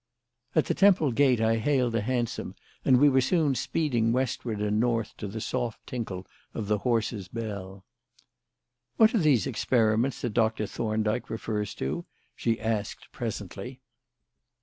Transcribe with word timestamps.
At 0.55 0.65
the 0.65 0.73
Temple 0.73 1.11
gate, 1.11 1.39
I 1.41 1.57
hailed 1.57 1.93
a 1.93 2.01
hansom 2.01 2.55
and 2.83 2.97
we 2.99 3.07
were 3.07 3.21
soon 3.21 3.53
speeding 3.53 4.11
westward 4.11 4.59
and 4.59 4.79
north 4.79 5.15
to 5.17 5.27
the 5.27 5.39
soft 5.39 5.85
tinkle 5.85 6.25
of 6.55 6.67
the 6.67 6.79
horse's 6.79 7.27
bell. 7.27 7.85
"What 8.97 9.13
are 9.13 9.19
these 9.19 9.45
experiments 9.45 10.19
that 10.21 10.33
Doctor 10.33 10.65
Thorndyke 10.65 11.29
refers 11.29 11.75
to?" 11.75 12.05
she 12.35 12.59
asked 12.59 13.11
presently. 13.11 13.79